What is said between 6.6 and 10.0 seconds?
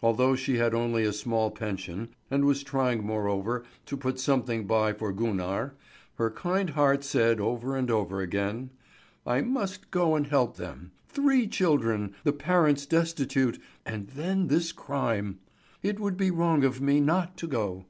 heart said over and over again: "I must